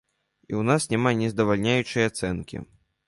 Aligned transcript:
І 0.51 0.55
ў 0.59 0.67
нас 0.69 0.87
няма 0.95 1.11
нездавальняючай 1.21 2.11
ацэнкі. 2.11 2.57